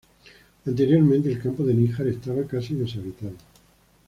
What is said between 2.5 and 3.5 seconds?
deshabitado.